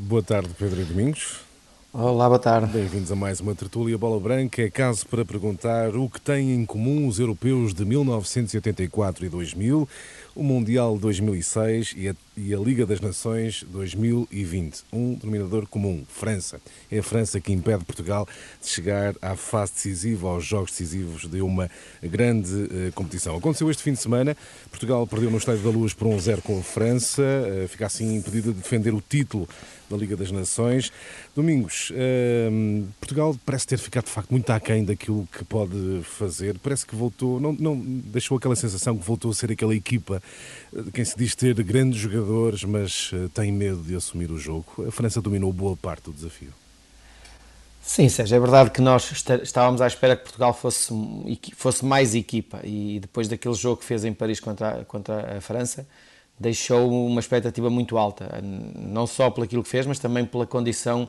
Boa 0.00 0.22
tarde, 0.22 0.50
Pedro 0.56 0.80
e 0.80 0.84
Domingos. 0.84 1.40
Olá, 1.92 2.28
boa 2.28 2.38
tarde. 2.38 2.72
Bem-vindos 2.72 3.10
a 3.10 3.16
mais 3.16 3.40
uma 3.40 3.52
tertúlia 3.52 3.98
Bola 3.98 4.20
Branca. 4.20 4.62
É 4.62 4.70
caso 4.70 5.04
para 5.04 5.24
perguntar 5.24 5.96
o 5.96 6.08
que 6.08 6.20
têm 6.20 6.54
em 6.54 6.64
comum 6.64 7.08
os 7.08 7.18
europeus 7.18 7.74
de 7.74 7.84
1984 7.84 9.26
e 9.26 9.28
2000, 9.28 9.88
o 10.36 10.42
Mundial 10.44 10.96
2006 10.96 11.94
e 11.96 12.08
a, 12.10 12.14
e 12.38 12.54
a 12.54 12.58
Liga 12.58 12.86
das 12.86 13.00
Nações 13.00 13.64
2020. 13.68 14.84
Um 14.92 15.14
denominador 15.14 15.66
comum, 15.66 16.04
França. 16.08 16.60
É 16.90 16.98
a 16.98 17.02
França 17.02 17.40
que 17.40 17.52
impede 17.52 17.84
Portugal 17.84 18.28
de 18.62 18.68
chegar 18.68 19.16
à 19.20 19.34
fase 19.34 19.72
decisiva, 19.72 20.28
aos 20.28 20.44
jogos 20.44 20.70
decisivos 20.70 21.28
de 21.28 21.42
uma 21.42 21.68
grande 22.00 22.52
uh, 22.52 22.92
competição. 22.94 23.36
Aconteceu 23.36 23.68
este 23.70 23.82
fim 23.82 23.92
de 23.92 23.98
semana. 23.98 24.36
Portugal 24.70 25.04
perdeu 25.06 25.30
no 25.30 25.38
Estádio 25.38 25.64
da 25.64 25.70
Luz 25.70 25.92
por 25.92 26.06
1-0 26.06 26.40
com 26.42 26.60
a 26.60 26.62
França. 26.62 27.22
Uh, 27.22 27.66
fica 27.66 27.86
assim 27.86 28.16
impedido 28.16 28.52
de 28.52 28.60
defender 28.60 28.94
o 28.94 29.02
título 29.06 29.48
da 29.90 29.96
Liga 29.96 30.16
das 30.16 30.30
Nações. 30.30 30.92
Domingos, 31.34 31.90
uh, 31.90 32.86
Portugal 33.00 33.34
parece 33.44 33.66
ter 33.66 33.78
ficado 33.78 34.04
de 34.04 34.10
facto 34.10 34.30
muito 34.30 34.48
aquém 34.50 34.84
daquilo 34.84 35.26
que 35.32 35.44
pode 35.44 36.02
fazer. 36.04 36.58
Parece 36.58 36.86
que 36.86 36.94
voltou, 36.94 37.40
não, 37.40 37.52
não 37.52 37.76
deixou 37.76 38.36
aquela 38.36 38.54
sensação 38.54 38.96
que 38.96 39.04
voltou 39.04 39.30
a 39.30 39.34
ser 39.34 39.50
aquela 39.50 39.74
equipa 39.74 40.22
de 40.72 40.90
quem 40.90 41.04
se 41.04 41.16
diz 41.16 41.34
ter 41.34 41.54
grandes 41.62 41.98
jogadores, 41.98 42.27
mas 42.66 43.12
uh, 43.12 43.28
tem 43.28 43.50
medo 43.52 43.82
de 43.82 43.94
assumir 43.94 44.30
o 44.30 44.38
jogo. 44.38 44.66
A 44.86 44.90
França 44.90 45.20
dominou 45.20 45.52
boa 45.52 45.76
parte 45.76 46.04
do 46.04 46.12
desafio. 46.12 46.52
Sim, 47.80 48.08
Sérgio, 48.08 48.36
é 48.36 48.40
verdade 48.40 48.70
que 48.70 48.82
nós 48.82 49.10
estávamos 49.42 49.80
à 49.80 49.86
espera 49.86 50.14
que 50.14 50.22
Portugal 50.22 50.52
fosse, 50.52 50.92
fosse 51.56 51.84
mais 51.84 52.14
equipa 52.14 52.60
e 52.62 53.00
depois 53.00 53.28
daquele 53.28 53.54
jogo 53.54 53.78
que 53.78 53.84
fez 53.86 54.04
em 54.04 54.12
Paris 54.12 54.40
contra, 54.40 54.84
contra 54.84 55.38
a 55.38 55.40
França, 55.40 55.86
deixou 56.38 56.90
uma 57.06 57.18
expectativa 57.18 57.70
muito 57.70 57.96
alta, 57.96 58.42
não 58.42 59.06
só 59.06 59.30
pelo 59.30 59.44
aquilo 59.44 59.62
que 59.62 59.70
fez, 59.70 59.86
mas 59.86 59.98
também 59.98 60.26
pela 60.26 60.46
condição 60.46 61.08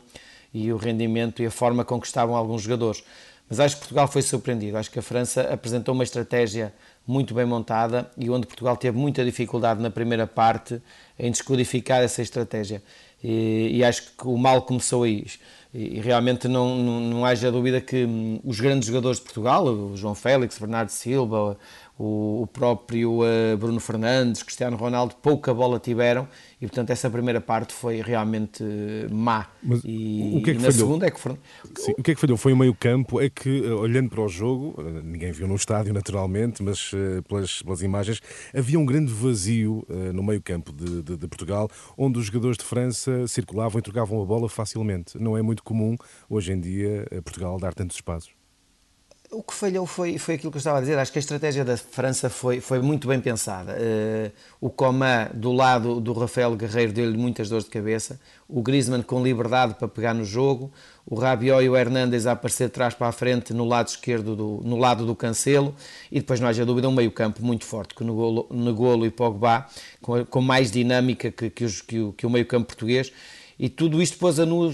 e 0.54 0.72
o 0.72 0.78
rendimento 0.78 1.42
e 1.42 1.46
a 1.48 1.52
forma 1.52 1.84
com 1.84 2.00
que 2.00 2.08
estavam 2.08 2.36
alguns 2.36 2.62
jogadores. 2.62 3.04
Mas 3.50 3.60
acho 3.60 3.76
que 3.76 3.82
Portugal 3.82 4.08
foi 4.08 4.22
surpreendido. 4.22 4.78
Acho 4.78 4.92
que 4.92 5.00
a 5.00 5.02
França 5.02 5.42
apresentou 5.52 5.94
uma 5.94 6.04
estratégia 6.04 6.74
muito 7.10 7.34
bem 7.34 7.44
montada 7.44 8.08
e 8.16 8.30
onde 8.30 8.46
Portugal 8.46 8.78
teve 8.78 8.96
muita 8.96 9.26
dificuldade 9.26 9.82
na 9.82 9.90
primeira 9.90 10.28
parte 10.28 10.80
em 11.18 11.32
descodificar 11.32 12.04
essa 12.04 12.22
estratégia. 12.22 12.84
E, 13.24 13.78
e 13.78 13.84
acho 13.84 14.12
que 14.16 14.28
o 14.28 14.38
mal 14.38 14.62
começou 14.62 15.02
aí. 15.02 15.26
E, 15.74 16.00
realmente 16.02 16.48
não, 16.48 16.78
não, 16.78 17.00
não 17.00 17.26
haja 17.26 17.52
dúvida 17.52 17.82
que 17.82 18.06
hum, 18.06 18.40
os 18.44 18.60
grandes 18.60 18.88
jogadores 18.88 19.18
de 19.18 19.24
Portugal, 19.24 19.66
o 19.66 19.98
João 19.98 20.14
Félix, 20.14 20.60
Bernardo 20.60 20.90
Silva, 20.90 21.58
o, 22.00 22.48
próprio 22.48 23.24
uh, 23.24 23.58
Bruno 23.58 23.80
Fernandes, 23.82 24.42
Cristiano 24.42 24.78
Ronaldo, 24.78 25.16
pouca 25.22 25.54
bola 25.54 25.80
tiveram 25.80 26.30
e, 26.62 26.66
portanto, 26.66 26.92
essa 26.92 27.10
primeira 27.10 27.42
parte 27.42 27.74
foi 27.74 28.02
realmente 28.02 28.64
uh, 28.64 29.14
má. 29.14 29.48
Mas 29.62 29.82
e, 29.84 30.32
o 30.34 30.42
que 30.42 30.52
é 30.52 30.54
que 30.54 30.62
na 30.62 30.72
falhou? 30.72 30.88
segunda 30.88 31.08
é 31.08 31.12
que 31.12 31.20
foram... 31.20 31.38
Sim, 31.78 31.94
o 31.98 32.02
que 32.02 32.12
é 32.12 32.16
que 32.16 32.22
falhou? 32.22 32.38
Foi 32.38 32.54
o 32.54 32.58
meio-campo. 32.58 33.20
É 33.20 33.30
que, 33.30 33.62
uh, 33.62 33.80
olhando 33.80 34.10
para 34.10 34.22
o 34.22 34.30
jogo, 34.30 34.82
ninguém 35.04 35.34
viu 35.34 35.46
no 35.46 35.56
estádio, 35.56 35.94
naturalmente, 35.94 36.64
mas 36.64 36.92
pelas, 37.28 37.62
pelas 37.62 37.82
imagens, 37.82 38.22
havia 38.56 38.80
um 38.80 38.86
grande 38.86 39.12
vazio 39.12 39.86
no 40.14 40.24
meio-campo 40.24 40.72
de, 40.72 41.04
de, 41.04 41.18
de, 41.18 41.28
Portugal, 41.28 41.70
onde 41.98 42.18
os 42.18 42.26
jogadores 42.28 42.58
de 42.58 42.64
França 42.64 43.28
circulavam 43.28 43.80
e 43.80 43.82
trocavam 43.82 44.22
a 44.22 44.26
bola 44.26 44.48
facilmente. 44.48 45.18
Não 45.20 45.38
é 45.38 45.42
muito 45.42 45.64
comum, 45.64 45.98
hoje 46.30 46.54
em 46.54 46.60
dia, 46.60 47.06
Portugal 47.24 47.60
dar 47.60 47.74
tantos 47.74 47.98
espaços. 47.98 48.39
O 49.32 49.44
que 49.44 49.54
falhou 49.54 49.86
foi, 49.86 50.18
foi 50.18 50.36
aquilo 50.36 50.52
que 50.52 50.58
eu 50.58 50.60
estava 50.60 50.80
a 50.80 50.82
dizer. 50.82 50.98
Acho 50.98 51.12
que 51.12 51.20
a 51.20 51.22
estratégia 51.22 51.64
da 51.64 51.78
França 51.78 52.32
foi, 52.32 52.60
foi 52.60 52.82
muito 52.82 53.08
bem 53.08 53.20
pensada. 53.20 53.74
Uh, 53.74 54.32
o 54.60 54.72
Coman, 54.72 55.30
do 55.36 55.52
lado 55.52 56.02
do 56.02 56.14
Rafael 56.14 56.56
Guerreiro, 56.56 56.92
deu-lhe 56.92 57.16
muitas 57.16 57.48
dores 57.48 57.66
de 57.66 57.70
cabeça. 57.70 58.20
O 58.48 58.64
Griezmann 58.64 59.04
com 59.04 59.22
liberdade 59.24 59.76
para 59.76 59.88
pegar 59.88 60.16
no 60.16 60.26
jogo. 60.26 60.72
O 61.06 61.14
Rabiot 61.14 61.64
e 61.64 61.70
o 61.70 61.78
Hernandes 61.78 62.26
a 62.26 62.32
aparecer 62.32 62.70
de 62.70 62.74
trás 62.74 62.96
para 62.96 63.08
a 63.08 63.12
frente 63.12 63.54
no 63.54 63.66
lado 63.66 63.90
esquerdo, 63.90 64.36
do, 64.36 64.62
no 64.64 64.78
lado 64.78 65.06
do 65.06 65.16
Cancelo. 65.16 65.76
E 66.12 66.20
depois, 66.20 66.40
não 66.40 66.48
haja 66.48 66.66
dúvida, 66.66 66.90
um 66.90 66.92
meio 66.92 67.12
campo 67.12 67.46
muito 67.46 67.66
forte, 67.66 67.94
com 67.94 68.04
Negolo 68.50 69.06
e 69.06 69.12
Pogba, 69.12 69.68
com, 70.02 70.26
com 70.26 70.42
mais 70.42 70.72
dinâmica 70.72 71.30
que, 71.30 71.52
que, 71.52 71.66
os, 71.66 71.82
que, 71.82 72.00
o, 72.00 72.14
que 72.14 72.26
o 72.26 72.30
meio 72.32 72.48
campo 72.48 72.66
português 72.66 73.12
e 73.60 73.68
tudo 73.68 74.02
isto 74.02 74.18
pôs 74.18 74.40
a 74.40 74.46
nu, 74.46 74.72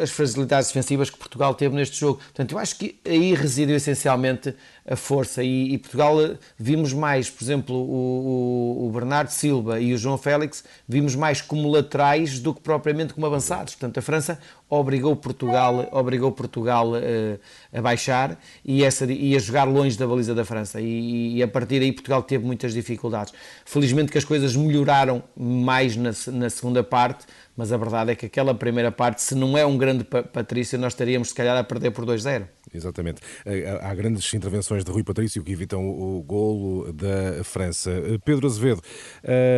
as 0.00 0.10
fragilidades 0.10 0.68
defensivas 0.68 1.10
que 1.10 1.18
Portugal 1.18 1.52
teve 1.52 1.74
neste 1.74 1.98
jogo. 1.98 2.18
Portanto, 2.18 2.52
eu 2.52 2.58
acho 2.58 2.76
que 2.76 2.96
aí 3.04 3.34
residiu 3.34 3.74
essencialmente 3.74 4.54
a 4.88 4.94
força 4.94 5.42
e, 5.42 5.72
e 5.74 5.78
Portugal 5.78 6.22
eh, 6.22 6.36
vimos 6.56 6.92
mais, 6.92 7.28
por 7.28 7.42
exemplo, 7.42 7.74
o, 7.74 8.84
o, 8.84 8.86
o, 8.86 8.90
Bernardo 8.92 9.30
Silva 9.30 9.80
e 9.80 9.92
o 9.92 9.98
João 9.98 10.16
Félix, 10.16 10.62
vimos 10.88 11.16
mais 11.16 11.40
como 11.40 11.68
laterais 11.68 12.38
do 12.38 12.54
que 12.54 12.60
propriamente 12.60 13.12
como 13.12 13.26
avançados. 13.26 13.74
Portanto, 13.74 13.98
a 13.98 14.02
França 14.02 14.38
obrigou 14.68 15.14
Portugal, 15.16 15.88
obrigou 15.92 16.32
Portugal 16.32 16.92
uh, 16.92 17.40
a 17.72 17.80
baixar 17.80 18.38
e, 18.64 18.82
essa, 18.84 19.04
e 19.10 19.36
a 19.36 19.38
jogar 19.38 19.64
longe 19.64 19.96
da 19.96 20.06
baliza 20.06 20.34
da 20.34 20.44
França 20.44 20.80
e, 20.80 21.36
e, 21.36 21.42
a 21.42 21.48
partir 21.48 21.80
daí 21.80 21.92
Portugal 21.92 22.22
teve 22.22 22.44
muitas 22.44 22.72
dificuldades. 22.72 23.32
Felizmente 23.64 24.10
que 24.10 24.18
as 24.18 24.24
coisas 24.24 24.56
melhoraram 24.56 25.22
mais 25.36 25.96
na, 25.96 26.10
na 26.32 26.50
segunda 26.50 26.82
parte, 26.82 27.26
mas 27.56 27.72
a 27.72 27.76
verdade 27.76 28.12
é 28.12 28.14
que 28.14 28.26
aquela 28.26 28.54
primeira 28.54 28.92
parte, 28.92 29.22
se 29.22 29.34
não 29.34 29.56
é 29.56 29.64
um 29.64 29.78
grande 29.78 30.04
Patrício, 30.04 30.78
nós 30.78 30.92
estaríamos 30.92 31.28
se 31.28 31.34
calhar 31.34 31.56
a 31.56 31.64
perder 31.64 31.90
por 31.90 32.04
2-0. 32.04 32.46
Exatamente. 32.74 33.22
Eh, 33.46 33.78
há 33.80 33.94
grandes 33.94 34.32
intervenções 34.34 34.84
de 34.84 34.90
Rui 34.90 35.02
Patrício 35.02 35.42
que 35.42 35.52
evitam 35.52 35.88
o 35.88 36.22
golo 36.22 36.92
da 36.92 37.42
França. 37.42 37.90
Eh, 37.90 38.18
Pedro 38.22 38.46
Azevedo, 38.46 38.82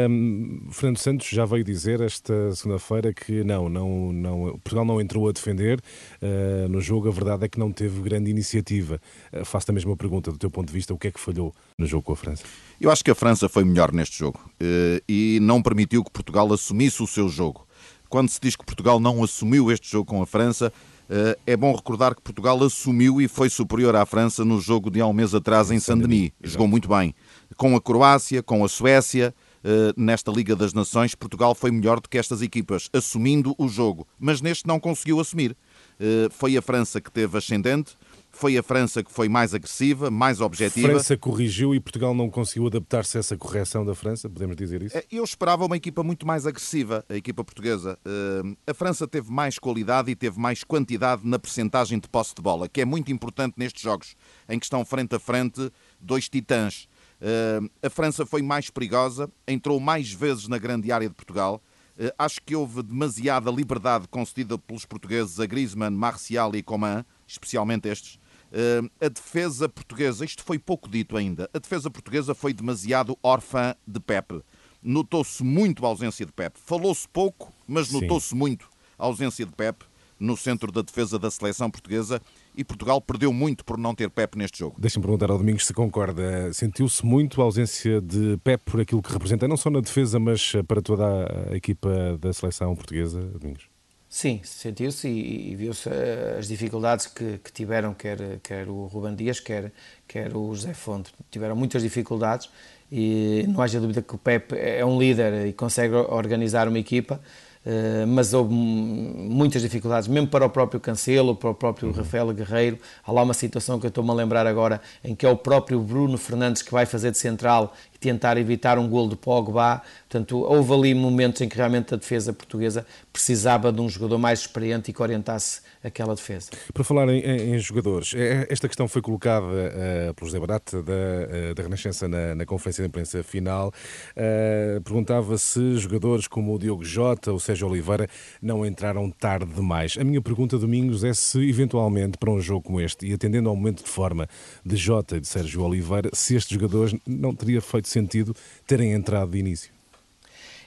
um, 0.08 0.68
Fernando 0.70 0.98
Santos 0.98 1.26
já 1.28 1.44
veio 1.44 1.64
dizer 1.64 2.00
esta 2.00 2.54
segunda-feira 2.54 3.12
que 3.12 3.42
não, 3.42 3.68
não, 3.68 4.12
não, 4.12 4.58
Portugal 4.58 4.84
não 4.84 4.97
entrou 5.00 5.28
a 5.28 5.32
defender 5.32 5.80
uh, 6.22 6.68
no 6.68 6.80
jogo. 6.80 7.08
A 7.08 7.10
verdade 7.10 7.44
é 7.44 7.48
que 7.48 7.58
não 7.58 7.72
teve 7.72 8.00
grande 8.00 8.30
iniciativa. 8.30 9.00
Uh, 9.32 9.44
Faço-te 9.44 9.70
a 9.70 9.74
mesma 9.74 9.96
pergunta, 9.96 10.30
do 10.30 10.38
teu 10.38 10.50
ponto 10.50 10.68
de 10.68 10.72
vista, 10.72 10.92
o 10.94 10.98
que 10.98 11.08
é 11.08 11.10
que 11.10 11.20
falhou 11.20 11.54
no 11.78 11.86
jogo 11.86 12.02
com 12.02 12.12
a 12.12 12.16
França? 12.16 12.44
Eu 12.80 12.90
acho 12.90 13.04
que 13.04 13.10
a 13.10 13.14
França 13.14 13.48
foi 13.48 13.64
melhor 13.64 13.92
neste 13.92 14.18
jogo 14.18 14.40
uh, 14.44 15.02
e 15.08 15.38
não 15.42 15.62
permitiu 15.62 16.04
que 16.04 16.10
Portugal 16.10 16.52
assumisse 16.52 17.02
o 17.02 17.06
seu 17.06 17.28
jogo. 17.28 17.66
Quando 18.08 18.28
se 18.30 18.40
diz 18.40 18.56
que 18.56 18.64
Portugal 18.64 18.98
não 18.98 19.22
assumiu 19.22 19.70
este 19.70 19.90
jogo 19.90 20.06
com 20.06 20.22
a 20.22 20.26
França, 20.26 20.72
eh, 21.10 21.38
é 21.46 21.56
bom 21.56 21.74
recordar 21.74 22.14
que 22.14 22.20
Portugal 22.20 22.62
assumiu 22.62 23.20
e 23.20 23.26
foi 23.26 23.48
superior 23.48 23.96
à 23.96 24.04
França 24.04 24.44
no 24.44 24.60
jogo 24.60 24.90
de 24.90 25.00
há 25.00 25.06
um 25.06 25.12
mês 25.12 25.34
atrás 25.34 25.70
em 25.70 25.78
Saint-Denis. 25.78 26.32
Jogou 26.42 26.68
muito 26.68 26.88
bem. 26.88 27.14
Com 27.56 27.74
a 27.74 27.80
Croácia, 27.80 28.42
com 28.42 28.64
a 28.64 28.68
Suécia, 28.68 29.34
eh, 29.34 29.47
nesta 29.96 30.30
Liga 30.30 30.54
das 30.54 30.72
Nações, 30.72 31.14
Portugal 31.14 31.54
foi 31.54 31.70
melhor 31.70 32.00
do 32.00 32.08
que 32.08 32.18
estas 32.18 32.42
equipas, 32.42 32.88
assumindo 32.92 33.54
o 33.58 33.68
jogo. 33.68 34.06
Mas 34.18 34.40
neste 34.40 34.66
não 34.66 34.78
conseguiu 34.78 35.20
assumir. 35.20 35.56
Eh, 36.00 36.28
foi 36.30 36.56
a 36.56 36.62
França 36.62 37.00
que 37.00 37.10
teve 37.10 37.36
ascendente, 37.36 37.96
foi 38.30 38.56
a 38.56 38.62
França 38.62 39.02
que 39.02 39.10
foi 39.10 39.28
mais 39.28 39.52
agressiva, 39.52 40.10
mais 40.10 40.40
objetiva. 40.40 40.86
A 40.86 40.90
França 40.92 41.16
corrigiu 41.16 41.74
e 41.74 41.80
Portugal 41.80 42.14
não 42.14 42.30
conseguiu 42.30 42.68
adaptar-se 42.68 43.16
a 43.16 43.20
essa 43.20 43.36
correção 43.36 43.84
da 43.84 43.94
França, 43.94 44.28
podemos 44.28 44.54
dizer 44.54 44.82
isso? 44.82 44.96
É, 44.96 45.04
eu 45.10 45.24
esperava 45.24 45.64
uma 45.66 45.76
equipa 45.76 46.04
muito 46.04 46.26
mais 46.26 46.46
agressiva, 46.46 47.04
a 47.08 47.16
equipa 47.16 47.42
portuguesa. 47.42 47.98
Eh, 48.04 48.70
a 48.70 48.74
França 48.74 49.08
teve 49.08 49.30
mais 49.30 49.58
qualidade 49.58 50.10
e 50.10 50.14
teve 50.14 50.38
mais 50.38 50.62
quantidade 50.62 51.22
na 51.24 51.38
percentagem 51.38 51.98
de 51.98 52.08
posse 52.08 52.34
de 52.34 52.42
bola, 52.42 52.68
que 52.68 52.80
é 52.80 52.84
muito 52.84 53.10
importante 53.10 53.54
nestes 53.56 53.82
jogos, 53.82 54.14
em 54.48 54.58
que 54.58 54.66
estão 54.66 54.84
frente 54.84 55.14
a 55.16 55.18
frente 55.18 55.70
dois 56.00 56.28
titãs. 56.28 56.88
Eh, 57.20 57.60
a 57.82 57.90
França 57.90 58.24
foi 58.24 58.42
mais 58.42 58.70
perigosa, 58.70 59.30
entrou 59.46 59.80
mais 59.80 60.12
vezes 60.12 60.48
na 60.48 60.58
grande 60.58 60.92
área 60.92 61.08
de 61.08 61.14
Portugal. 61.14 61.62
Eh, 61.98 62.14
acho 62.18 62.40
que 62.42 62.54
houve 62.54 62.82
demasiada 62.82 63.50
liberdade 63.50 64.06
concedida 64.08 64.56
pelos 64.56 64.84
portugueses 64.84 65.40
a 65.40 65.46
Griezmann, 65.46 65.90
Marcial 65.90 66.54
e 66.54 66.62
Coman, 66.62 67.04
especialmente 67.26 67.88
estes, 67.88 68.18
Uh, 68.50 68.90
a 68.98 69.08
defesa 69.08 69.68
portuguesa, 69.68 70.24
isto 70.24 70.42
foi 70.42 70.58
pouco 70.58 70.88
dito 70.88 71.18
ainda, 71.18 71.50
a 71.52 71.58
defesa 71.58 71.90
portuguesa 71.90 72.34
foi 72.34 72.54
demasiado 72.54 73.14
órfã 73.22 73.74
de 73.86 74.00
Pepe. 74.00 74.42
Notou-se 74.82 75.44
muito 75.44 75.84
a 75.84 75.88
ausência 75.90 76.24
de 76.24 76.32
Pepe. 76.32 76.58
Falou-se 76.64 77.06
pouco, 77.06 77.52
mas 77.66 77.92
notou-se 77.92 78.34
muito 78.34 78.66
a 78.98 79.04
ausência 79.04 79.44
de 79.44 79.52
Pepe 79.52 79.84
no 80.18 80.36
centro 80.36 80.70
da 80.72 80.82
defesa 80.82 81.18
da 81.18 81.30
seleção 81.30 81.70
portuguesa 81.70 82.20
e 82.56 82.64
Portugal 82.64 83.00
perdeu 83.00 83.32
muito 83.32 83.64
por 83.64 83.78
não 83.78 83.94
ter 83.94 84.10
Pepe 84.10 84.36
neste 84.38 84.58
jogo. 84.58 84.76
Deixa-me 84.78 85.02
perguntar 85.02 85.30
ao 85.30 85.38
Domingos 85.38 85.66
se 85.66 85.72
concorda. 85.72 86.52
Sentiu-se 86.52 87.04
muito 87.04 87.40
a 87.40 87.44
ausência 87.44 88.00
de 88.00 88.36
Pepe 88.44 88.64
por 88.64 88.80
aquilo 88.80 89.02
que 89.02 89.12
representa, 89.12 89.46
não 89.46 89.56
só 89.56 89.70
na 89.70 89.80
defesa, 89.80 90.18
mas 90.18 90.52
para 90.66 90.82
toda 90.82 91.04
a 91.50 91.56
equipa 91.56 92.18
da 92.20 92.32
seleção 92.32 92.74
portuguesa, 92.74 93.20
Domingos? 93.20 93.68
Sim, 94.08 94.40
sentiu-se 94.42 95.06
e, 95.06 95.52
e 95.52 95.54
viu-se 95.54 95.86
eh, 95.90 96.36
as 96.38 96.48
dificuldades 96.48 97.06
que, 97.06 97.38
que, 97.38 97.52
tiveram, 97.52 97.92
quer, 97.92 98.40
quer 98.42 98.66
o 98.66 98.86
Ruben 98.86 99.14
Dias, 99.14 99.38
quer, 99.38 99.70
quer 100.06 100.34
o 100.34 100.54
José 100.54 100.72
Fonte. 100.72 101.12
Tiveram 101.30 101.54
muitas 101.54 101.82
dificuldades 101.82 102.48
e 102.90 103.44
não 103.48 103.60
haja 103.60 103.78
dúvida 103.78 104.00
que 104.00 104.14
o 104.14 104.18
Pepe 104.18 104.56
é 104.56 104.82
um 104.82 104.98
líder 104.98 105.46
e 105.46 105.52
consegue 105.52 105.94
organizar 105.94 106.68
uma 106.68 106.78
equipa, 106.78 107.20
eh, 107.57 107.57
mas 108.06 108.32
houve 108.32 108.52
muitas 108.52 109.62
dificuldades, 109.62 110.08
mesmo 110.08 110.28
para 110.28 110.44
o 110.44 110.50
próprio 110.50 110.80
Cancelo, 110.80 111.34
para 111.34 111.50
o 111.50 111.54
próprio 111.54 111.88
uhum. 111.88 111.94
Rafael 111.94 112.32
Guerreiro. 112.32 112.78
Há 113.04 113.12
lá 113.12 113.22
uma 113.22 113.34
situação 113.34 113.78
que 113.78 113.86
eu 113.86 113.88
estou-me 113.88 114.10
a 114.10 114.14
lembrar 114.14 114.46
agora, 114.46 114.80
em 115.04 115.14
que 115.14 115.26
é 115.26 115.28
o 115.28 115.36
próprio 115.36 115.80
Bruno 115.80 116.16
Fernandes 116.16 116.62
que 116.62 116.72
vai 116.72 116.86
fazer 116.86 117.10
de 117.10 117.18
central 117.18 117.74
e 117.94 117.98
tentar 117.98 118.36
evitar 118.38 118.78
um 118.78 118.88
gol 118.88 119.08
de 119.08 119.16
Pogba. 119.16 119.82
Portanto, 120.08 120.38
houve 120.38 120.72
ali 120.72 120.94
momentos 120.94 121.40
em 121.40 121.48
que 121.48 121.56
realmente 121.56 121.92
a 121.92 121.96
defesa 121.96 122.32
portuguesa 122.32 122.86
precisava 123.12 123.72
de 123.72 123.80
um 123.80 123.88
jogador 123.88 124.18
mais 124.18 124.40
experiente 124.40 124.90
e 124.90 124.94
que 124.94 125.02
orientasse 125.02 125.60
aquela 125.82 126.14
defesa. 126.14 126.50
Para 126.72 126.84
falar 126.84 127.08
em, 127.08 127.20
em 127.54 127.58
jogadores, 127.58 128.14
é, 128.14 128.46
esta 128.50 128.66
questão 128.68 128.88
foi 128.88 129.00
colocada 129.00 129.46
uh, 129.46 130.14
pelo 130.14 130.28
José 130.28 130.40
Barate 130.40 130.76
da, 130.76 130.80
uh, 130.80 131.54
da 131.54 131.62
Renascença 131.62 132.08
na, 132.08 132.34
na, 132.34 132.46
conferência 132.46 132.82
de 132.82 132.88
imprensa 132.88 133.22
final. 133.22 133.72
Uh, 134.16 134.80
perguntava 134.82 135.38
se 135.38 135.76
jogadores 135.78 136.26
como 136.26 136.54
o 136.54 136.58
Diogo 136.58 136.84
Jota, 136.84 137.32
ou 137.32 137.38
Sérgio 137.38 137.68
Oliveira, 137.68 138.08
não 138.42 138.66
entraram 138.66 139.10
tarde 139.10 139.52
demais. 139.52 139.96
A 139.98 140.04
minha 140.04 140.20
pergunta, 140.20 140.58
Domingos, 140.58 141.04
é 141.04 141.14
se 141.14 141.48
eventualmente 141.48 142.18
para 142.18 142.30
um 142.30 142.40
jogo 142.40 142.62
como 142.62 142.80
este, 142.80 143.06
e 143.06 143.12
atendendo 143.12 143.48
ao 143.48 143.56
momento 143.56 143.84
de 143.84 143.90
forma 143.90 144.28
de 144.64 144.76
Jota 144.76 145.16
e 145.16 145.20
de 145.20 145.28
Sérgio 145.28 145.62
Oliveira, 145.62 146.10
se 146.12 146.34
estes 146.34 146.54
jogadores 146.54 146.94
não 147.06 147.34
teria 147.34 147.60
feito 147.60 147.88
sentido 147.88 148.34
terem 148.66 148.92
entrado 148.92 149.30
de 149.30 149.38
início. 149.38 149.70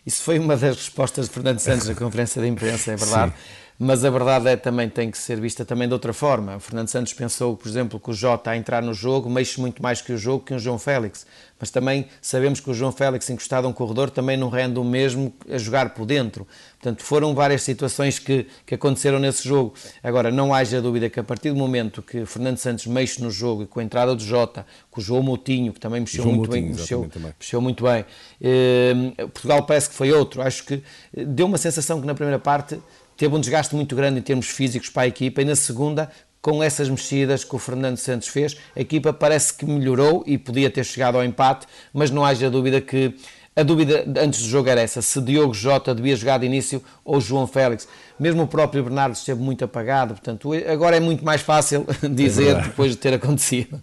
Isso 0.06 0.24
foi 0.24 0.40
uma 0.40 0.58
das 0.58 0.78
respostas 0.78 1.28
de 1.28 1.34
Fernando 1.34 1.60
Santos 1.60 1.88
na 1.88 1.94
conferência 1.94 2.42
de 2.42 2.48
imprensa, 2.48 2.94
é 2.94 2.96
verdade. 2.96 3.32
Sim 3.32 3.62
mas 3.84 4.06
a 4.06 4.12
verdade 4.12 4.48
é 4.48 4.56
também 4.56 4.88
tem 4.88 5.10
que 5.10 5.18
ser 5.18 5.42
vista 5.42 5.66
também 5.66 5.88
de 5.88 5.94
outra 5.96 6.14
forma. 6.14 6.58
O 6.58 6.60
Fernando 6.60 6.88
Santos 6.88 7.14
pensou, 7.14 7.58
por 7.58 7.68
exemplo, 7.68 8.00
que 8.00 8.12
o 8.12 8.14
Jota 8.14 8.52
a 8.52 8.56
entrar 8.56 8.84
no 8.84 8.94
jogo 8.94 9.28
mexe 9.28 9.60
muito 9.60 9.82
mais 9.82 10.04
que 10.04 10.14
o 10.14 10.18
jogo 10.20 10.46
que 10.46 10.54
o 10.54 10.60
João 10.60 10.78
Félix, 10.78 11.26
mas 11.60 11.72
também 11.72 12.06
sabemos 12.22 12.60
que 12.60 12.70
o 12.70 12.76
João 12.76 12.92
Félix 12.92 13.28
encostado 13.32 13.66
a 13.66 13.70
um 13.72 13.74
corredor 13.74 14.12
também 14.12 14.38
não 14.38 14.50
rende 14.50 14.78
o 14.78 14.84
mesmo 14.84 15.34
a 15.50 15.58
jogar 15.58 15.96
por 15.96 16.06
dentro. 16.06 16.48
Portanto, 16.80 17.02
foram 17.02 17.34
várias 17.34 17.64
situações 17.64 18.20
que, 18.20 18.46
que 18.68 18.76
aconteceram 18.76 19.18
nesse 19.18 19.48
jogo. 19.48 19.74
Agora, 20.04 20.30
não 20.30 20.54
haja 20.54 20.80
dúvida 20.80 21.10
que 21.10 21.20
a 21.20 21.24
partir 21.24 21.50
do 21.50 21.56
momento 21.56 22.04
que 22.04 22.24
Fernando 22.24 22.58
Santos 22.58 22.86
mexe 22.86 23.20
no 23.20 23.32
jogo 23.32 23.64
e 23.64 23.66
com 23.66 23.80
a 23.80 23.84
entrada 23.84 24.16
do 24.16 24.24
Jota, 24.24 24.64
com 24.92 25.02
o 25.02 25.04
João 25.04 25.24
Moutinho, 25.24 25.74
que 25.74 25.80
também 25.80 26.02
mexeu 26.02 26.24
João 26.24 26.36
muito 26.36 26.50
Moutinho, 26.50 26.68
bem, 26.68 26.76
mexeu, 26.76 27.10
mexeu, 27.40 27.62
muito 27.62 27.84
bem, 27.84 28.06
eh, 28.40 28.94
Portugal 29.34 29.64
parece 29.64 29.90
que 29.90 29.96
foi 29.96 30.12
outro. 30.12 30.40
Acho 30.44 30.64
que 30.66 30.84
deu 31.12 31.48
uma 31.48 31.58
sensação 31.58 32.00
que 32.00 32.06
na 32.06 32.14
primeira 32.14 32.38
parte 32.38 32.80
teve 33.22 33.36
um 33.36 33.40
desgaste 33.40 33.76
muito 33.76 33.96
grande 33.96 34.18
em 34.18 34.22
termos 34.24 34.48
físicos 34.48 34.90
para 34.90 35.04
a 35.04 35.08
equipa 35.08 35.44
e 35.44 35.46
na 35.46 35.56
segunda 35.56 36.10
com 36.42 36.64
essas 36.64 36.90
mexidas 36.90 37.44
que 37.44 37.56
o 37.56 37.60
Fernando 37.60 37.98
Santos 37.98 38.28
fez, 38.28 38.58
a 38.76 38.82
equipa 38.82 39.14
parece 39.14 39.54
que 39.54 39.64
melhorou 39.64 40.24
e 40.26 40.40
podia 40.40 40.72
ter 40.72 40.84
chegado 40.84 41.20
ao 41.20 41.24
empate, 41.24 41.68
mas 41.94 42.10
não 42.10 42.26
haja 42.26 42.50
dúvida 42.50 42.82
que 42.82 43.14
a 43.54 43.64
dúvida 43.64 44.06
antes 44.18 44.42
do 44.42 44.48
jogo 44.48 44.70
era 44.70 44.80
essa, 44.80 45.02
se 45.02 45.22
Diogo 45.22 45.54
Jota 45.54 45.94
devia 45.94 46.16
jogar 46.16 46.38
de 46.38 46.46
início 46.46 46.82
ou 47.04 47.20
João 47.20 47.46
Félix. 47.46 47.86
Mesmo 48.18 48.44
o 48.44 48.48
próprio 48.48 48.84
Bernardo 48.84 49.14
esteve 49.14 49.42
muito 49.42 49.66
apagado, 49.66 50.14
portanto, 50.14 50.52
agora 50.54 50.96
é 50.96 51.00
muito 51.02 51.26
mais 51.26 51.42
fácil 51.42 51.86
dizer 52.14 52.56
é 52.56 52.62
depois 52.62 52.92
de 52.92 52.98
ter 52.98 53.14
acontecido. 53.14 53.82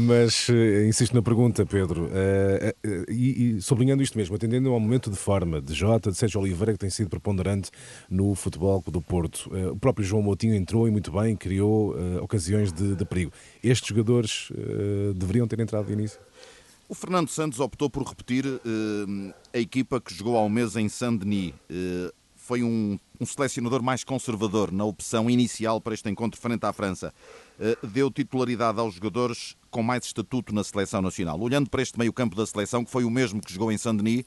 Mas 0.00 0.48
uh, 0.48 0.86
insisto 0.86 1.14
na 1.14 1.22
pergunta, 1.22 1.64
Pedro, 1.64 2.04
uh, 2.04 2.08
uh, 2.08 3.10
e, 3.10 3.56
e, 3.56 3.62
sublinhando 3.62 4.02
isto 4.02 4.18
mesmo, 4.18 4.36
atendendo 4.36 4.70
ao 4.70 4.78
momento 4.78 5.08
de 5.08 5.16
forma 5.16 5.62
de 5.62 5.72
Jota, 5.72 6.10
de 6.10 6.18
Sérgio 6.18 6.40
Oliveira, 6.40 6.72
que 6.72 6.78
tem 6.78 6.90
sido 6.90 7.08
preponderante 7.08 7.70
no 8.10 8.34
futebol 8.34 8.82
do 8.86 9.00
Porto. 9.00 9.50
o 9.72 9.76
próprio 9.76 10.04
João 10.04 10.22
Moutinho 10.22 10.54
entrou 10.54 10.86
e 10.86 10.90
muito 10.90 11.10
bem, 11.10 11.36
criou 11.36 11.96
ocasiões 12.20 12.72
de, 12.72 12.94
de, 12.94 13.04
perigo. 13.04 13.32
Estes 13.62 13.88
jogadores 13.88 14.48
deveriam 15.14 15.46
ter 15.46 15.60
entrado 15.60 15.86
de 15.86 15.92
início? 15.92 16.20
O 16.88 16.94
Fernando 16.94 17.28
Santos 17.28 17.58
optou 17.58 17.90
por 17.90 18.04
repetir 18.04 18.46
uh, 18.46 19.34
a 19.52 19.58
equipa 19.58 20.00
que 20.00 20.14
jogou 20.14 20.36
ao 20.36 20.48
mês 20.48 20.76
em 20.76 20.88
Saint-Denis. 20.88 21.52
Uh, 21.68 22.14
foi 22.36 22.62
um, 22.62 22.96
um, 23.20 23.26
selecionador 23.26 23.82
mais 23.82 24.04
conservador 24.04 24.70
na 24.70 24.84
opção 24.84 25.28
inicial 25.28 25.80
para 25.80 25.94
este 25.94 26.08
encontro 26.08 26.40
frente 26.40 26.64
à 26.64 26.72
França. 26.72 27.12
Uh, 27.58 27.84
deu 27.88 28.08
titularidade 28.08 28.78
aos 28.78 28.94
jogadores 28.94 29.56
com 29.68 29.82
mais 29.82 30.04
estatuto 30.04 30.54
na 30.54 30.62
seleção 30.62 31.02
nacional. 31.02 31.40
Olhando 31.40 31.68
para 31.68 31.82
este 31.82 31.98
meio-campo 31.98 32.36
da 32.36 32.46
seleção, 32.46 32.84
que 32.84 32.90
foi 32.90 33.02
o 33.02 33.10
mesmo 33.10 33.42
que 33.42 33.52
jogou 33.52 33.72
em 33.72 33.76
Saint-Denis, 33.76 34.24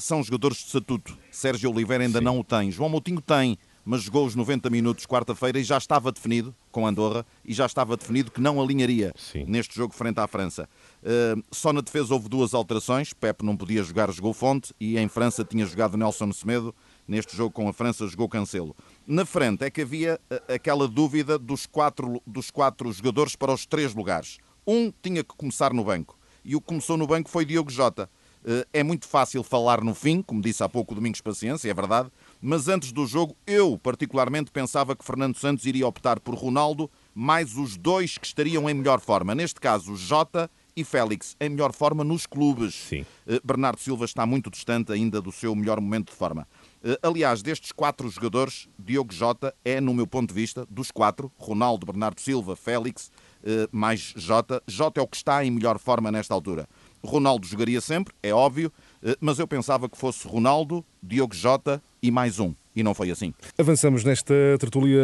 são 0.00 0.22
jogadores 0.22 0.58
de 0.58 0.64
estatuto. 0.64 1.16
Sérgio 1.30 1.70
Oliveira 1.70 2.04
ainda 2.04 2.18
Sim. 2.18 2.24
não 2.24 2.40
o 2.40 2.44
tem. 2.44 2.70
João 2.70 2.90
Moutinho 2.90 3.20
tem 3.20 3.56
mas 3.84 4.02
jogou 4.02 4.26
os 4.26 4.34
90 4.34 4.70
minutos 4.70 5.06
quarta-feira 5.06 5.58
e 5.58 5.64
já 5.64 5.76
estava 5.76 6.10
definido 6.10 6.54
com 6.72 6.86
Andorra 6.86 7.26
e 7.44 7.52
já 7.52 7.66
estava 7.66 7.96
definido 7.96 8.30
que 8.30 8.40
não 8.40 8.60
alinharia 8.60 9.12
Sim. 9.16 9.44
neste 9.46 9.76
jogo 9.76 9.94
frente 9.94 10.18
à 10.18 10.26
França. 10.26 10.68
Uh, 11.02 11.42
só 11.52 11.72
na 11.72 11.80
defesa 11.80 12.14
houve 12.14 12.28
duas 12.28 12.54
alterações. 12.54 13.12
Pepe 13.12 13.44
não 13.44 13.56
podia 13.56 13.82
jogar, 13.82 14.10
jogou 14.10 14.32
Fonte 14.32 14.74
e 14.80 14.98
em 14.98 15.08
França 15.08 15.44
tinha 15.44 15.66
jogado 15.66 15.96
Nelson 15.96 16.32
Semedo. 16.32 16.74
Neste 17.06 17.36
jogo 17.36 17.50
com 17.50 17.68
a 17.68 17.72
França 17.72 18.06
jogou 18.08 18.28
Cancelo. 18.28 18.74
Na 19.06 19.26
frente 19.26 19.62
é 19.62 19.70
que 19.70 19.82
havia 19.82 20.18
eh, 20.30 20.54
aquela 20.54 20.88
dúvida 20.88 21.38
dos 21.38 21.66
quatro, 21.66 22.22
dos 22.26 22.50
quatro 22.50 22.90
jogadores 22.90 23.36
para 23.36 23.52
os 23.52 23.66
três 23.66 23.94
lugares. 23.94 24.38
Um 24.66 24.90
tinha 25.02 25.22
que 25.22 25.36
começar 25.36 25.74
no 25.74 25.84
banco 25.84 26.18
e 26.42 26.56
o 26.56 26.60
que 26.60 26.66
começou 26.66 26.96
no 26.96 27.06
banco 27.06 27.28
foi 27.28 27.44
Diogo 27.44 27.70
Jota. 27.70 28.08
Uh, 28.44 28.66
é 28.72 28.82
muito 28.82 29.08
fácil 29.08 29.42
falar 29.42 29.82
no 29.82 29.94
fim, 29.94 30.20
como 30.20 30.42
disse 30.42 30.62
há 30.62 30.68
pouco 30.68 30.92
o 30.92 30.94
Domingos 30.94 31.20
Paciência, 31.22 31.70
é 31.70 31.74
verdade, 31.74 32.10
mas 32.46 32.68
antes 32.68 32.92
do 32.92 33.06
jogo, 33.06 33.34
eu 33.46 33.78
particularmente 33.78 34.50
pensava 34.50 34.94
que 34.94 35.02
Fernando 35.02 35.34
Santos 35.34 35.64
iria 35.64 35.88
optar 35.88 36.20
por 36.20 36.34
Ronaldo, 36.34 36.90
mais 37.14 37.56
os 37.56 37.74
dois 37.74 38.18
que 38.18 38.26
estariam 38.26 38.68
em 38.68 38.74
melhor 38.74 39.00
forma. 39.00 39.34
Neste 39.34 39.58
caso, 39.58 39.96
Jota 39.96 40.50
e 40.76 40.84
Félix 40.84 41.34
em 41.40 41.48
melhor 41.48 41.72
forma 41.72 42.04
nos 42.04 42.26
clubes. 42.26 42.74
Sim. 42.74 43.06
Eh, 43.26 43.40
Bernardo 43.42 43.80
Silva 43.80 44.04
está 44.04 44.26
muito 44.26 44.50
distante 44.50 44.92
ainda 44.92 45.22
do 45.22 45.32
seu 45.32 45.54
melhor 45.54 45.80
momento 45.80 46.10
de 46.10 46.18
forma. 46.18 46.46
Eh, 46.82 46.98
aliás, 47.02 47.42
destes 47.42 47.72
quatro 47.72 48.10
jogadores, 48.10 48.68
Diogo 48.78 49.14
Jota 49.14 49.54
é, 49.64 49.80
no 49.80 49.94
meu 49.94 50.06
ponto 50.06 50.28
de 50.28 50.34
vista, 50.34 50.66
dos 50.68 50.90
quatro, 50.90 51.32
Ronaldo, 51.38 51.86
Bernardo 51.86 52.20
Silva, 52.20 52.54
Félix, 52.54 53.10
eh, 53.42 53.66
mais 53.72 54.12
Jota, 54.16 54.62
Jota 54.66 55.00
é 55.00 55.02
o 55.02 55.06
que 55.06 55.16
está 55.16 55.42
em 55.42 55.50
melhor 55.50 55.78
forma 55.78 56.12
nesta 56.12 56.34
altura. 56.34 56.68
Ronaldo 57.02 57.46
jogaria 57.46 57.80
sempre, 57.80 58.14
é 58.22 58.32
óbvio, 58.32 58.72
mas 59.20 59.38
eu 59.38 59.46
pensava 59.46 59.90
que 59.90 59.98
fosse 59.98 60.26
Ronaldo, 60.26 60.82
Diogo 61.02 61.34
Jota 61.34 61.82
e 62.04 62.10
mais 62.10 62.38
um 62.38 62.54
e 62.74 62.82
não 62.82 62.94
foi 62.94 63.10
assim. 63.10 63.32
Avançamos 63.56 64.02
nesta 64.02 64.34
tertulia 64.58 65.00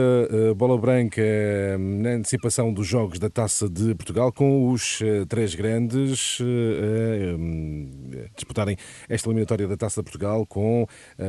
uh, 0.51 0.55
bola 0.55 0.77
branca 0.77 1.23
uh, 1.23 1.79
na 1.79 2.11
antecipação 2.11 2.73
dos 2.73 2.87
Jogos 2.87 3.19
da 3.19 3.31
Taça 3.31 3.69
de 3.69 3.95
Portugal 3.95 4.33
com 4.33 4.71
os 4.71 5.01
uh, 5.01 5.25
três 5.27 5.55
grandes 5.55 6.39
um, 6.41 7.89
disputarem 8.35 8.77
esta 9.09 9.29
eliminatória 9.29 9.69
da 9.69 9.77
Taça 9.77 10.01
de 10.01 10.05
Portugal 10.05 10.45
com 10.47 10.87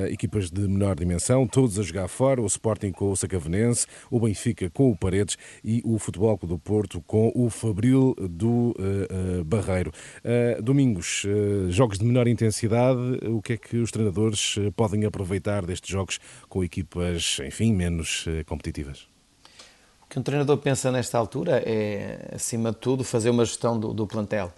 equipas 0.10 0.50
de 0.50 0.62
menor 0.62 0.96
dimensão, 0.96 1.46
todos 1.48 1.78
a 1.78 1.84
jogar 1.84 2.08
fora, 2.08 2.42
o 2.42 2.46
Sporting 2.46 2.92
com 2.92 3.12
o 3.12 3.16
Sacavenense, 3.16 3.86
o 4.10 4.20
Benfica 4.20 4.70
com 4.70 4.92
o 4.92 4.98
Paredes 4.98 5.38
e 5.64 5.82
o 5.84 6.00
Futebol 6.00 6.38
do 6.44 6.58
Porto 6.58 7.02
com 7.02 7.32
o 7.36 7.50
Fabril 7.50 8.16
do 8.30 8.74
Barreiro. 9.46 9.92
domingos, 10.62 11.26
jogos 11.70 12.00
de 12.00 12.06
menor 12.06 12.28
intensidade, 12.28 13.00
o 13.28 13.42
que 13.42 13.54
é 13.54 13.58
que 13.58 13.78
os 13.78 13.92
treinadores 13.92 14.56
podem 14.76 15.06
aproveitar 15.06 15.66
destes 15.66 15.90
jogos 15.90 16.20
com 16.50 16.64
equipas, 16.64 17.40
enfim, 17.46 17.74
menos 17.74 18.26
eh, 18.28 18.44
competitivas? 18.44 19.08
O 20.02 20.08
que 20.10 20.20
um 20.20 20.24
treinador 20.24 20.58
pensa 20.58 20.92
nesta 20.92 21.18
altura 21.18 21.64
é, 21.66 22.32
acima 22.36 22.72
de 22.72 22.78
tudo, 22.78 23.04
fazer 23.04 23.30
uma 23.30 23.46
gestão 23.46 23.80
do, 23.80 23.94
do 23.94 24.06
plantel. 24.06 24.52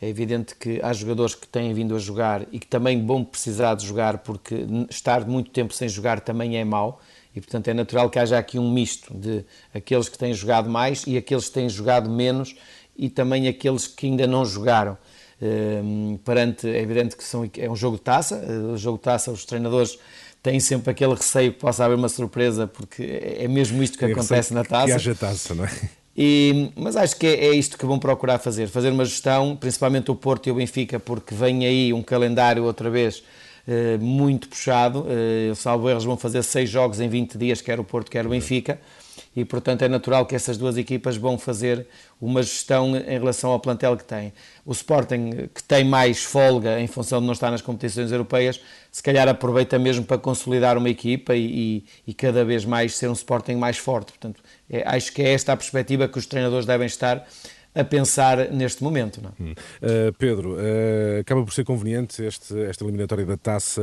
É 0.00 0.08
evidente 0.08 0.54
que 0.54 0.80
há 0.82 0.92
jogadores 0.94 1.34
que 1.34 1.46
têm 1.46 1.74
vindo 1.74 1.94
a 1.94 1.98
jogar 1.98 2.46
e 2.50 2.58
que 2.58 2.66
também 2.66 3.04
vão 3.04 3.22
precisar 3.22 3.74
de 3.74 3.86
jogar 3.86 4.18
porque 4.18 4.66
estar 4.88 5.26
muito 5.26 5.50
tempo 5.50 5.74
sem 5.74 5.88
jogar 5.88 6.20
também 6.20 6.56
é 6.56 6.64
mau 6.64 7.02
e 7.36 7.40
portanto 7.40 7.68
é 7.68 7.74
natural 7.74 8.08
que 8.08 8.18
haja 8.18 8.38
aqui 8.38 8.58
um 8.58 8.72
misto 8.72 9.12
de 9.12 9.44
aqueles 9.74 10.08
que 10.08 10.16
têm 10.16 10.32
jogado 10.32 10.70
mais 10.70 11.04
e 11.06 11.18
aqueles 11.18 11.48
que 11.48 11.54
têm 11.54 11.68
jogado 11.68 12.08
menos 12.08 12.56
e 12.96 13.10
também 13.10 13.46
aqueles 13.46 13.86
que 13.86 14.06
ainda 14.06 14.26
não 14.26 14.44
jogaram. 14.44 14.96
Um, 15.42 16.18
perante, 16.22 16.68
é 16.68 16.80
evidente 16.80 17.16
que 17.16 17.24
são, 17.24 17.48
é 17.56 17.70
um 17.70 17.74
jogo 17.74 17.96
de 17.96 18.02
taça, 18.02 18.36
o 18.74 18.76
jogo 18.76 18.98
de 18.98 19.04
taça 19.04 19.30
os 19.30 19.46
treinadores 19.46 19.98
têm 20.42 20.60
sempre 20.60 20.90
aquele 20.90 21.14
receio 21.14 21.52
que 21.52 21.58
possa 21.58 21.84
haver 21.84 21.96
uma 21.96 22.08
surpresa, 22.08 22.66
porque 22.66 23.02
é 23.38 23.48
mesmo 23.48 23.82
isto 23.82 23.98
que 23.98 24.04
é 24.04 24.12
acontece 24.12 24.52
na 24.52 24.64
taça. 24.64 24.86
Que 24.86 24.92
haja 24.92 25.14
taça, 25.14 25.54
não 25.54 25.64
é? 25.64 25.70
E, 26.16 26.70
mas 26.76 26.96
acho 26.96 27.16
que 27.16 27.26
é, 27.26 27.46
é, 27.46 27.54
isto 27.54 27.78
que 27.78 27.86
vão 27.86 27.98
procurar 27.98 28.38
fazer, 28.38 28.68
fazer 28.68 28.90
uma 28.90 29.04
gestão, 29.04 29.56
principalmente 29.56 30.10
o 30.10 30.14
Porto 30.14 30.48
e 30.48 30.52
o 30.52 30.56
Benfica, 30.56 31.00
porque 31.00 31.34
vem 31.34 31.64
aí 31.64 31.92
um 31.92 32.02
calendário 32.02 32.64
outra 32.64 32.90
vez 32.90 33.22
eh, 33.66 33.96
muito 33.98 34.48
puxado. 34.48 35.06
Eh, 35.08 35.54
salvo 35.54 35.88
erros, 35.88 36.04
vão 36.04 36.16
fazer 36.16 36.42
seis 36.42 36.68
jogos 36.68 37.00
em 37.00 37.08
20 37.08 37.38
dias, 37.38 37.62
quer 37.62 37.78
o 37.78 37.84
Porto, 37.84 38.10
quer 38.10 38.26
o 38.26 38.30
Benfica 38.30 38.78
e, 39.34 39.44
portanto, 39.44 39.82
é 39.82 39.88
natural 39.88 40.26
que 40.26 40.34
essas 40.34 40.58
duas 40.58 40.76
equipas 40.76 41.16
vão 41.16 41.38
fazer 41.38 41.86
uma 42.20 42.42
gestão 42.42 42.96
em 42.96 43.18
relação 43.18 43.50
ao 43.50 43.60
plantel 43.60 43.96
que 43.96 44.04
têm. 44.04 44.32
O 44.66 44.72
Sporting, 44.72 45.48
que 45.54 45.62
tem 45.62 45.84
mais 45.84 46.24
folga 46.24 46.80
em 46.80 46.86
função 46.88 47.20
de 47.20 47.26
não 47.26 47.32
estar 47.32 47.50
nas 47.50 47.62
competições 47.62 48.10
europeias, 48.10 48.60
se 48.90 49.02
calhar 49.02 49.28
aproveita 49.28 49.78
mesmo 49.78 50.04
para 50.04 50.18
consolidar 50.18 50.76
uma 50.76 50.90
equipa 50.90 51.36
e, 51.36 51.44
e, 51.76 51.84
e 52.08 52.14
cada 52.14 52.44
vez 52.44 52.64
mais 52.64 52.96
ser 52.96 53.08
um 53.08 53.12
Sporting 53.12 53.54
mais 53.54 53.78
forte. 53.78 54.12
Portanto, 54.12 54.42
é, 54.68 54.82
acho 54.86 55.12
que 55.12 55.22
é 55.22 55.32
esta 55.32 55.52
a 55.52 55.56
perspectiva 55.56 56.08
que 56.08 56.18
os 56.18 56.26
treinadores 56.26 56.66
devem 56.66 56.86
estar 56.86 57.24
a 57.74 57.84
pensar 57.84 58.50
neste 58.50 58.82
momento. 58.82 59.22
Não? 59.22 59.32
Hum. 59.40 59.52
Uh, 59.52 60.12
Pedro, 60.18 60.54
uh, 60.54 61.20
acaba 61.20 61.44
por 61.44 61.52
ser 61.52 61.64
conveniente 61.64 62.22
este, 62.22 62.58
esta 62.62 62.84
eliminatória 62.84 63.24
da 63.24 63.36
taça, 63.36 63.82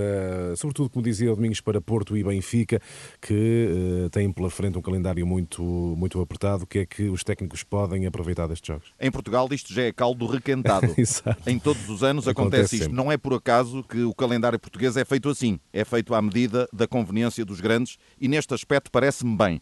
sobretudo, 0.55 0.89
como 0.89 1.03
dizia 1.03 1.31
o 1.31 1.35
Domingos, 1.35 1.61
para 1.61 1.79
Porto 1.79 2.17
e 2.17 2.23
Benfica, 2.23 2.81
que 3.21 4.05
uh, 4.05 4.09
têm 4.09 4.31
pela 4.31 4.49
frente 4.49 4.77
um 4.77 4.81
calendário 4.81 5.25
muito, 5.25 5.63
muito 5.63 6.19
apertado. 6.21 6.63
O 6.63 6.67
que 6.67 6.79
é 6.79 6.85
que 6.85 7.09
os 7.09 7.23
técnicos 7.23 7.63
podem 7.63 8.05
aproveitar 8.05 8.47
destes 8.47 8.67
jogos? 8.67 8.93
Em 8.99 9.11
Portugal, 9.11 9.47
isto 9.51 9.73
já 9.73 9.83
é 9.83 9.91
caldo 9.91 10.25
requentado. 10.25 10.87
em 11.47 11.59
todos 11.59 11.89
os 11.89 12.03
anos 12.03 12.27
acontece, 12.27 12.75
acontece 12.75 12.75
isto. 12.77 12.93
Não 12.93 13.11
é 13.11 13.17
por 13.17 13.33
acaso 13.33 13.83
que 13.83 14.03
o 14.03 14.13
calendário 14.13 14.59
português 14.59 14.97
é 14.97 15.05
feito 15.05 15.29
assim. 15.29 15.59
É 15.71 15.85
feito 15.85 16.13
à 16.13 16.21
medida 16.21 16.67
da 16.73 16.87
conveniência 16.87 17.45
dos 17.45 17.61
grandes 17.61 17.97
e, 18.19 18.27
neste 18.27 18.53
aspecto, 18.53 18.91
parece-me 18.91 19.35
bem 19.35 19.61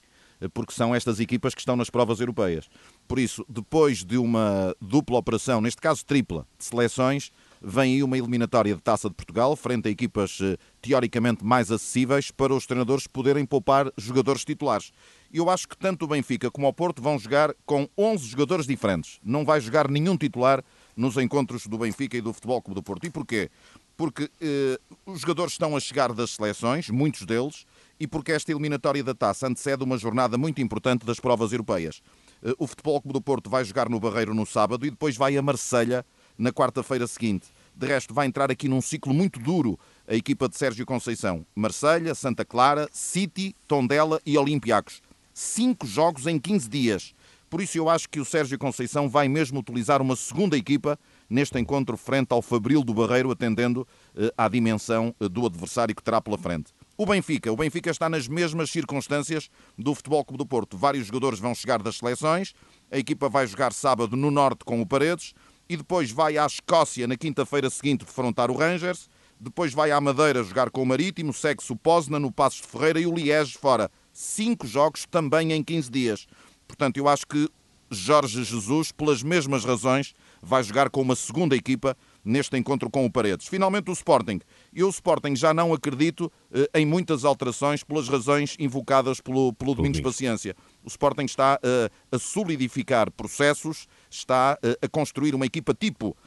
porque 0.53 0.73
são 0.73 0.93
estas 0.93 1.19
equipas 1.19 1.53
que 1.53 1.61
estão 1.61 1.75
nas 1.75 1.89
provas 1.89 2.19
europeias. 2.19 2.69
Por 3.07 3.19
isso, 3.19 3.45
depois 3.47 4.03
de 4.03 4.17
uma 4.17 4.75
dupla 4.81 5.17
operação, 5.17 5.61
neste 5.61 5.81
caso 5.81 6.03
tripla, 6.03 6.47
de 6.57 6.65
seleções, 6.65 7.31
vem 7.61 7.95
aí 7.95 8.03
uma 8.03 8.17
eliminatória 8.17 8.75
de 8.75 8.81
Taça 8.81 9.09
de 9.09 9.15
Portugal, 9.15 9.55
frente 9.55 9.87
a 9.87 9.91
equipas 9.91 10.39
eh, 10.41 10.57
teoricamente 10.81 11.43
mais 11.43 11.71
acessíveis, 11.71 12.31
para 12.31 12.53
os 12.53 12.65
treinadores 12.65 13.05
poderem 13.07 13.45
poupar 13.45 13.91
jogadores 13.97 14.43
titulares. 14.43 14.91
Eu 15.31 15.49
acho 15.49 15.67
que 15.67 15.77
tanto 15.77 16.05
o 16.05 16.07
Benfica 16.07 16.49
como 16.49 16.67
o 16.67 16.73
Porto 16.73 17.01
vão 17.01 17.19
jogar 17.19 17.53
com 17.65 17.87
11 17.97 18.25
jogadores 18.27 18.65
diferentes. 18.65 19.19
Não 19.23 19.45
vai 19.45 19.59
jogar 19.59 19.89
nenhum 19.89 20.17
titular 20.17 20.63
nos 20.95 21.17
encontros 21.17 21.67
do 21.67 21.77
Benfica 21.77 22.17
e 22.17 22.21
do 22.21 22.33
Futebol 22.33 22.61
Clube 22.61 22.79
do 22.79 22.83
Porto. 22.83 23.05
E 23.05 23.09
porquê? 23.09 23.49
Porque 23.95 24.29
eh, 24.41 24.79
os 25.05 25.21
jogadores 25.21 25.53
estão 25.53 25.75
a 25.75 25.79
chegar 25.79 26.11
das 26.11 26.31
seleções, 26.31 26.89
muitos 26.89 27.23
deles, 27.23 27.65
e 27.99 28.07
porque 28.07 28.31
esta 28.31 28.51
eliminatória 28.51 29.03
da 29.03 29.13
taça 29.13 29.47
antecede 29.47 29.83
uma 29.83 29.97
jornada 29.97 30.37
muito 30.37 30.61
importante 30.61 31.05
das 31.05 31.19
provas 31.19 31.51
europeias. 31.51 32.01
Eh, 32.45 32.53
o 32.59 32.67
Futebol 32.67 33.01
Clube 33.01 33.13
do 33.13 33.21
Porto 33.21 33.49
vai 33.49 33.65
jogar 33.65 33.89
no 33.89 33.99
Barreiro 33.99 34.33
no 34.35 34.45
sábado 34.45 34.85
e 34.85 34.91
depois 34.91 35.17
vai 35.17 35.35
a 35.35 35.41
Marselha 35.41 36.05
na 36.37 36.53
quarta-feira 36.53 37.07
seguinte. 37.07 37.47
De 37.75 37.87
resto, 37.87 38.13
vai 38.13 38.27
entrar 38.27 38.51
aqui 38.51 38.67
num 38.67 38.81
ciclo 38.81 39.13
muito 39.13 39.39
duro 39.39 39.79
a 40.07 40.13
equipa 40.13 40.47
de 40.47 40.55
Sérgio 40.55 40.85
Conceição. 40.85 41.43
Marselha, 41.55 42.13
Santa 42.13 42.45
Clara, 42.45 42.87
City, 42.91 43.55
Tondela 43.67 44.21
e 44.23 44.37
Olympiacos. 44.37 45.01
Cinco 45.33 45.87
jogos 45.87 46.27
em 46.27 46.39
15 46.39 46.69
dias. 46.69 47.15
Por 47.49 47.61
isso 47.61 47.77
eu 47.77 47.89
acho 47.89 48.07
que 48.09 48.19
o 48.19 48.25
Sérgio 48.25 48.59
Conceição 48.59 49.09
vai 49.09 49.27
mesmo 49.27 49.59
utilizar 49.59 50.01
uma 50.01 50.15
segunda 50.15 50.55
equipa 50.55 50.99
neste 51.29 51.59
encontro 51.59 51.97
frente 51.97 52.31
ao 52.31 52.41
Fabril 52.41 52.83
do 52.83 52.93
Barreiro, 52.93 53.31
atendendo 53.31 53.87
eh, 54.15 54.31
à 54.37 54.47
dimensão 54.47 55.15
eh, 55.19 55.27
do 55.27 55.45
adversário 55.45 55.95
que 55.95 56.03
terá 56.03 56.21
pela 56.21 56.37
frente. 56.37 56.73
O 56.97 57.05
Benfica. 57.05 57.51
O 57.51 57.57
Benfica 57.57 57.89
está 57.89 58.07
nas 58.07 58.25
mesmas 58.25 58.69
circunstâncias 58.69 59.49
do 59.77 59.93
Futebol 59.93 60.23
Clube 60.23 60.37
do 60.37 60.47
Porto. 60.47 60.77
Vários 60.77 61.07
jogadores 61.07 61.39
vão 61.39 61.53
chegar 61.53 61.81
das 61.83 61.97
seleções. 61.97 62.53
A 62.89 62.97
equipa 62.97 63.27
vai 63.27 63.45
jogar 63.45 63.73
sábado 63.73 64.15
no 64.15 64.31
Norte 64.31 64.63
com 64.63 64.79
o 64.79 64.85
Paredes 64.85 65.33
e 65.67 65.75
depois 65.75 66.09
vai 66.09 66.37
à 66.37 66.45
Escócia 66.45 67.05
na 67.05 67.17
quinta-feira 67.17 67.69
seguinte 67.69 68.05
defrontar 68.05 68.49
o 68.49 68.55
Rangers. 68.55 69.09
Depois 69.37 69.73
vai 69.73 69.91
à 69.91 69.99
Madeira 69.99 70.41
jogar 70.41 70.69
com 70.69 70.83
o 70.83 70.85
Marítimo, 70.85 71.33
segue-se 71.33 71.69
o 71.73 71.75
Poznan, 71.75 72.19
no 72.19 72.31
Passos 72.31 72.61
de 72.61 72.67
Ferreira 72.67 73.01
e 73.01 73.05
o 73.05 73.13
Liege 73.13 73.57
fora. 73.57 73.91
Cinco 74.13 74.65
jogos 74.65 75.05
também 75.05 75.51
em 75.51 75.61
15 75.61 75.91
dias. 75.91 76.25
Portanto, 76.65 76.95
eu 76.95 77.09
acho 77.09 77.27
que 77.27 77.49
Jorge 77.91 78.41
Jesus, 78.41 78.93
pelas 78.93 79.21
mesmas 79.21 79.65
razões, 79.65 80.13
vai 80.41 80.63
jogar 80.63 80.89
com 80.89 81.01
uma 81.01 81.15
segunda 81.15 81.57
equipa 81.57 81.97
neste 82.25 82.57
encontro 82.57 82.89
com 82.89 83.05
o 83.05 83.11
Paredes. 83.11 83.47
Finalmente 83.47 83.89
o 83.89 83.93
Sporting. 83.93 84.41
Eu 84.73 84.87
o 84.87 84.89
Sporting 84.89 85.35
já 85.35 85.53
não 85.53 85.73
acredito 85.73 86.31
eh, 86.51 86.69
em 86.73 86.85
muitas 86.85 87.23
alterações 87.23 87.83
pelas 87.83 88.09
razões 88.09 88.55
invocadas 88.59 89.21
pelo, 89.21 89.53
pelo 89.53 89.75
Domingos 89.75 90.01
Paciência. 90.01 90.55
O 90.83 90.87
Sporting 90.87 91.25
está 91.25 91.59
eh, 91.61 91.89
a 92.11 92.17
solidificar 92.17 93.11
processos, 93.11 93.87
está 94.09 94.57
eh, 94.63 94.77
a 94.81 94.87
construir 94.87 95.35
uma 95.35 95.45
equipa 95.45 95.73
tipo. 95.73 96.17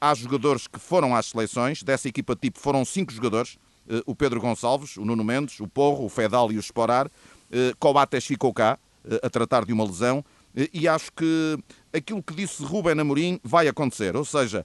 Há 0.00 0.14
jogadores 0.14 0.66
que 0.66 0.78
foram 0.78 1.14
às 1.14 1.26
seleções, 1.26 1.82
dessa 1.82 2.08
equipa 2.08 2.34
tipo 2.34 2.58
foram 2.58 2.86
cinco 2.86 3.12
jogadores, 3.12 3.58
o 4.06 4.14
Pedro 4.14 4.40
Gonçalves, 4.40 4.96
o 4.96 5.04
Nuno 5.04 5.22
Mendes, 5.22 5.60
o 5.60 5.68
Porro, 5.68 6.06
o 6.06 6.08
Fedal 6.08 6.50
e 6.50 6.56
o 6.56 6.60
Sporar. 6.60 7.10
Eh, 7.50 7.72
Coates 7.78 8.24
ficou 8.24 8.52
cá, 8.52 8.78
a 9.22 9.30
tratar 9.30 9.64
de 9.64 9.72
uma 9.72 9.84
lesão, 9.84 10.24
e 10.72 10.88
acho 10.88 11.12
que 11.12 11.56
aquilo 11.92 12.22
que 12.22 12.34
disse 12.34 12.62
Ruben 12.62 13.00
Amorim 13.00 13.40
vai 13.42 13.68
acontecer, 13.68 14.16
ou 14.16 14.24
seja, 14.24 14.64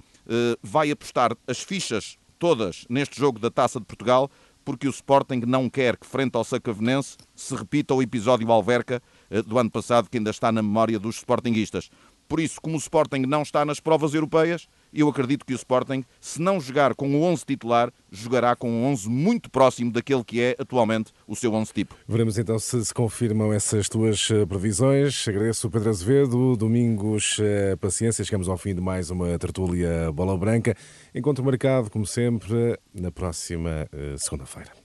vai 0.61 0.91
apostar 0.91 1.35
as 1.47 1.59
fichas 1.59 2.17
todas 2.39 2.85
neste 2.89 3.19
jogo 3.19 3.39
da 3.39 3.49
Taça 3.49 3.79
de 3.79 3.85
Portugal, 3.85 4.29
porque 4.63 4.87
o 4.87 4.91
Sporting 4.91 5.41
não 5.45 5.69
quer 5.69 5.97
que, 5.97 6.05
frente 6.05 6.35
ao 6.35 6.43
Sacavenense, 6.43 7.17
se 7.35 7.55
repita 7.55 7.93
o 7.93 8.01
episódio 8.01 8.51
Alverca 8.51 9.01
eh, 9.29 9.41
do 9.41 9.59
ano 9.59 9.69
passado, 9.69 10.09
que 10.09 10.17
ainda 10.17 10.31
está 10.31 10.51
na 10.51 10.61
memória 10.61 10.99
dos 10.99 11.17
Sportinguistas. 11.17 11.89
Por 12.27 12.39
isso, 12.39 12.59
como 12.61 12.75
o 12.75 12.79
Sporting 12.79 13.21
não 13.27 13.41
está 13.41 13.65
nas 13.65 13.79
provas 13.79 14.13
europeias, 14.13 14.67
eu 14.93 15.09
acredito 15.09 15.45
que 15.45 15.53
o 15.53 15.55
Sporting, 15.55 16.03
se 16.21 16.41
não 16.41 16.59
jogar 16.59 16.93
com 16.95 17.09
o 17.15 17.23
11 17.23 17.45
titular, 17.45 17.91
jogará 18.11 18.55
com 18.55 18.69
um 18.69 18.85
11 18.85 19.09
muito 19.09 19.49
próximo 19.49 19.91
daquele 19.91 20.23
que 20.23 20.39
é 20.39 20.55
atualmente 20.59 21.11
o 21.27 21.35
seu 21.35 21.53
11 21.53 21.73
tipo. 21.73 21.95
Veremos 22.07 22.37
então 22.37 22.59
se 22.59 22.83
se 22.83 22.93
confirmam 22.93 23.51
essas 23.51 23.89
tuas 23.89 24.29
eh, 24.29 24.45
previsões. 24.45 25.27
Agradeço 25.27 25.67
o 25.67 25.71
Pedro 25.71 25.89
Azevedo, 25.89 26.55
Domingos 26.55 27.37
eh, 27.39 27.75
Paciência. 27.77 28.23
Chegamos 28.23 28.47
ao 28.47 28.57
fim 28.57 28.75
de 28.75 28.81
mais 28.81 29.09
uma 29.09 29.37
tertúlia 29.39 30.11
Bola 30.11 30.37
Branca. 30.37 30.75
Encontro 31.13 31.43
marcado, 31.43 31.89
como 31.89 32.05
sempre, 32.05 32.77
na 32.93 33.11
próxima 33.11 33.87
eh, 33.91 34.15
segunda-feira. 34.17 34.82